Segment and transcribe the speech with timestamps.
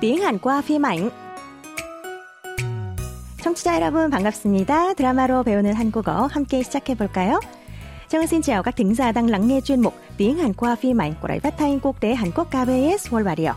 [0.00, 1.10] tiếng Hàn qua phim ảnh.
[3.42, 4.94] 청취자 여러분 반갑습니다.
[4.94, 7.40] 드라마로 배우는 한국어 함께 시작해 볼까요?
[8.08, 10.98] Trang xin chào các thính giả đang lắng nghe chuyên mục Tiếng Hàn qua phim
[10.98, 13.52] ảnh của Đài Phát thanh Quốc tế Hàn Quốc KBS World Radio.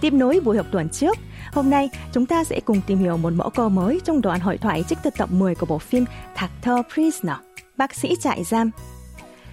[0.00, 1.18] Tiếp nối buổi học tuần trước,
[1.52, 4.58] hôm nay chúng ta sẽ cùng tìm hiểu một mẫu câu mới trong đoạn hội
[4.58, 6.04] thoại trích từ tập 10 của bộ phim
[6.34, 7.36] Thạc thơ Prisoner,
[7.76, 8.70] bác sĩ trại giam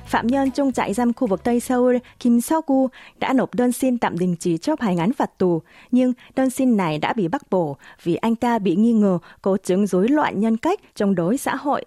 [0.08, 2.88] phạm nhân trong trại giam khu vực Tây Seoul Kim Seok-gu
[3.18, 6.76] đã nộp đơn xin tạm đình chỉ chấp hành án phạt tù, nhưng đơn xin
[6.76, 10.40] này đã bị bác bỏ vì anh ta bị nghi ngờ có chứng rối loạn
[10.40, 11.84] nhân cách trong đối xã hội.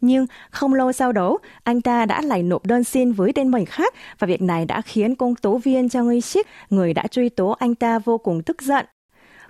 [0.00, 3.66] Nhưng không lâu sau đó, anh ta đã lại nộp đơn xin với tên mình
[3.66, 7.28] khác và việc này đã khiến công tố viên Trang Uy Sik, người đã truy
[7.28, 8.86] tố anh ta vô cùng tức giận.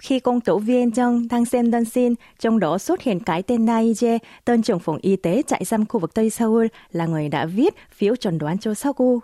[0.02, 3.66] Khi công tố viên Jung đang xem đơn xin, trong đó xuất hiện cái tên
[3.66, 7.47] Naije, tên trưởng phòng y tế trại giam khu vực Tây Seoul là người đã
[7.47, 9.19] viết phiếu chuẩn đoán cho Seogu.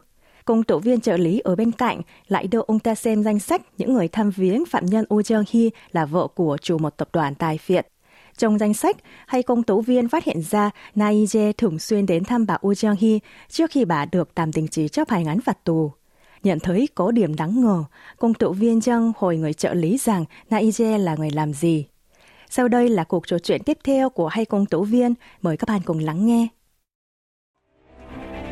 [0.44, 3.62] Công tố viên trợ lý ở bên cạnh lại đưa ông ta xem danh sách
[3.78, 7.08] những người thăm viếng phạm nhân Oh Jung Hee là vợ của chủ một tập
[7.12, 7.88] đoàn tài phiệt.
[8.36, 12.46] Trong danh sách, hay công tố viên phát hiện ra Naije thường xuyên đến thăm
[12.46, 15.64] bà Oh Jung Hee trước khi bà được tạm đình chỉ chấp hành án phạt
[15.64, 15.92] tù.
[16.43, 17.83] Nhận thấy có điểm đáng ngờ,
[18.17, 21.85] công tố viên Jung hỏi người trợ lý rằng Naije là người làm gì.
[22.49, 25.13] Sau đây là cuộc trò chuyện tiếp theo của hai công tố viên.
[25.41, 26.47] Mời các bạn cùng lắng nghe.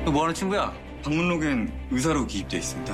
[0.05, 0.73] 너 뭐하는 친구야?
[1.03, 2.91] 방문록엔 의사로 기입돼 있습니다.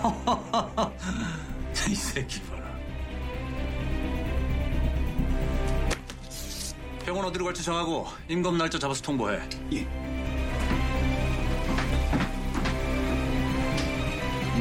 [1.87, 2.65] 이 새끼 봐라.
[7.05, 9.37] 병원 어디로 갈지 정하고 임검 날짜 잡아서 통보해.
[9.73, 10.08] 예.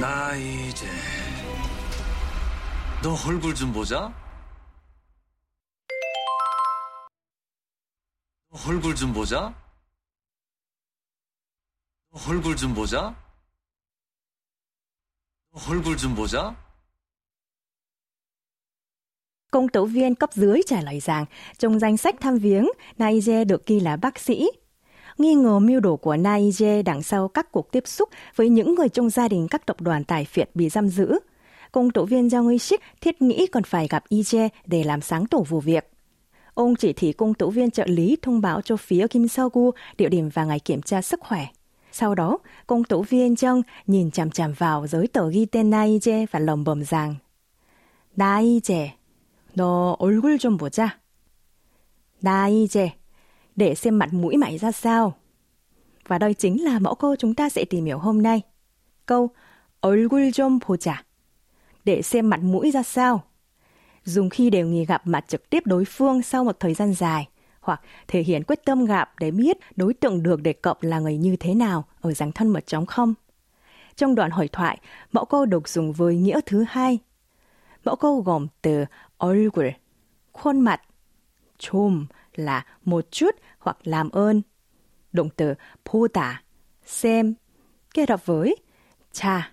[0.00, 0.86] 나 이제
[3.03, 4.12] 너 얼굴 좀 보자.
[8.50, 9.55] 너 얼굴 좀 보자.
[12.11, 13.14] 너 얼굴 좀 보자.
[15.53, 16.55] 너 얼굴 좀 보자.
[19.51, 21.24] Công tố viên cấp dưới trả lời rằng
[21.58, 22.68] trong danh sách thăm viếng,
[22.98, 24.51] Naije được ghi là bác sĩ.
[25.18, 28.89] Nghi ngờ mưu đồ của Naije đằng sau các cuộc tiếp xúc với những người
[28.89, 31.18] trong gia đình các tập đoàn tài phiệt bị giam giữ.
[31.73, 35.39] Công tố viên Jang Uy-sik thiết nghĩ còn phải gặp Ije để làm sáng tỏ
[35.39, 35.90] vụ việc.
[36.55, 40.08] Ông chỉ thị công tố viên trợ lý thông báo cho phía Kim Seok-gu địa
[40.08, 41.46] điểm và ngày kiểm tra sức khỏe.
[41.92, 46.27] Sau đó, công tố viên Jung nhìn chằm chằm vào giấy tờ ghi tên Naije
[46.30, 47.14] và lầm bầm rằng
[48.17, 48.92] 나이제,
[49.55, 51.01] 너 얼굴 좀 보자.
[52.23, 52.92] 나이제,
[53.58, 55.14] để xem mặt mũi mày ra sao.
[56.08, 58.42] Và đây chính là mẫu câu chúng ta sẽ tìm hiểu hôm nay.
[59.07, 59.30] Câu
[59.80, 60.95] 얼굴 좀 보자.
[61.85, 63.23] Để xem mặt mũi ra sao.
[64.05, 67.29] Dùng khi đều nghỉ gặp mặt trực tiếp đối phương sau một thời gian dài,
[67.61, 71.17] hoặc thể hiện quyết tâm gặp để biết đối tượng được đề cập là người
[71.17, 73.14] như thế nào ở dạng thân mật trống không.
[73.96, 74.79] Trong đoạn hội thoại,
[75.12, 76.98] mẫu câu được dùng với nghĩa thứ hai.
[77.85, 78.85] Mẫu câu gồm từ
[79.18, 79.67] 얼굴,
[80.33, 80.83] khuôn mặt,
[81.58, 84.42] 좀 là một chút hoặc làm ơn.
[85.12, 85.55] Động từ
[85.85, 86.33] 보다,
[86.85, 87.35] xem,
[87.95, 88.57] kết hợp với
[89.12, 89.52] cha.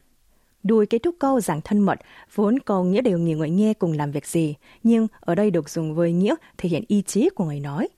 [0.63, 1.99] Đuôi kết thúc câu dạng thân mật
[2.35, 5.69] vốn có nghĩa đều nhiều người nghe cùng làm việc gì, nhưng ở đây được
[5.69, 7.89] dùng với nghĩa thể hiện ý chí của người nói.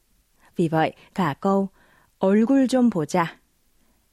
[0.56, 1.67] Vì vậy, cả câu
[2.19, 3.25] 얼굴 좀 보자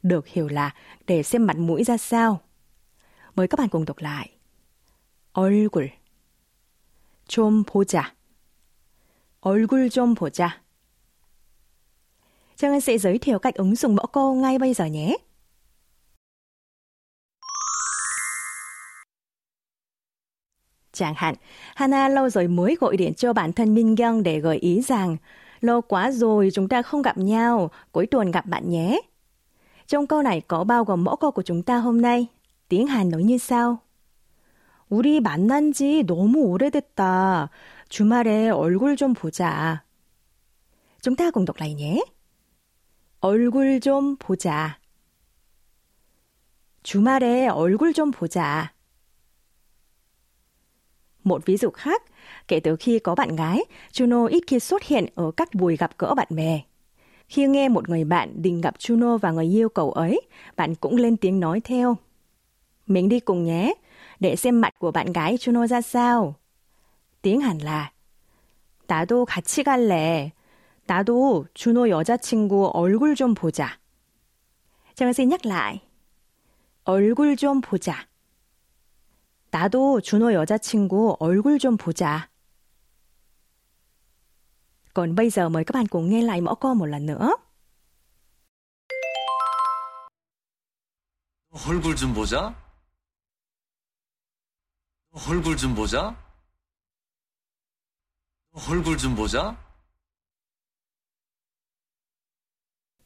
[0.03, 0.75] được hiểu là
[1.07, 2.41] để xem mặt mũi ra sao.
[3.35, 4.31] Mời các bạn cùng đọc lại.
[5.33, 6.01] 얼굴
[7.29, 8.03] 좀 보자.
[9.45, 10.63] 얼굴 좀 보자.
[12.57, 15.17] Trang Anh sẽ giới thiệu cách ứng dụng mẫu câu ngay bây giờ nhé.
[20.93, 21.35] Chẳng hạn,
[21.75, 25.17] Hana lâu rồi mới gọi điện cho bản thân Minh Young để gợi ý rằng
[25.61, 29.01] lâu quá rồi chúng ta không gặp nhau, cuối tuần gặp bạn nhé.
[29.87, 32.27] Trong câu này có bao gồm mẫu câu của chúng ta hôm nay.
[32.69, 33.79] Tiếng Hàn nói như sau.
[34.91, 37.49] 우리 만난 지 너무 오래됐다.
[37.95, 39.85] 주말에 얼굴 좀 보자.
[41.01, 42.05] Chúng ta cùng đọc lại nhé.
[43.21, 44.79] 얼굴 좀 보자.
[46.83, 48.73] 주말에 얼굴 좀 보자.
[51.25, 52.03] Một ví dụ khác,
[52.49, 55.91] kể từ khi có bạn gái, Juno ít khi xuất hiện ở các buổi gặp
[55.99, 56.61] gỡ bạn bè.
[57.29, 60.21] Khi nghe một người bạn định gặp Juno và người yêu cầu ấy,
[60.57, 61.97] bạn cũng lên tiếng nói theo.
[62.87, 63.75] Mình đi cùng nhé,
[64.21, 66.35] để xem mặt của bạn gái Juno ra sao.
[67.34, 67.96] Hàn là
[68.88, 70.32] 나도 같이 갈래.
[70.86, 73.80] 나도 준호 여자친구 얼굴 좀 보자.
[74.98, 75.82] nhắc lại.
[76.84, 78.08] 얼굴 좀 보자.
[79.50, 82.30] 나도 준호 여자친구 얼굴 좀 보자.
[84.94, 87.36] Còn bây giờ mời các bạn cùng nghe lại mẫu câu một lần nữa.
[91.52, 92.54] 얼굴 좀 보자.
[95.12, 96.25] 얼굴 좀 보자.
[98.69, 99.55] 얼굴 좀 보자.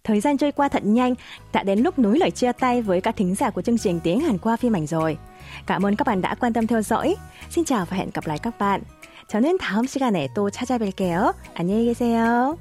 [0.04, 1.14] Thời gian trôi qua thật nhanh,
[1.52, 4.20] đã đến lúc nối lời chia tay với các thính giả của chương trình tiếng
[4.20, 5.18] Hàn qua phim ảnh rồi.
[5.66, 7.16] Cảm ơn các bạn đã quan tâm theo dõi.
[7.50, 8.82] Xin chào và hẹn gặp lại các bạn.
[9.28, 11.32] 저는 다음 시간에 또 찾아뵐게요.
[11.54, 12.58] 안녕히 계세요.